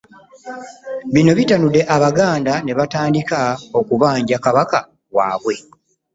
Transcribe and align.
Bino 1.13 1.31
bitanudde 1.39 1.81
Abaganda 1.95 2.53
ne 2.65 2.73
batandika 2.79 3.39
okubanja 3.79 4.35
Kabaka 4.45 4.79
waabwe. 5.15 5.55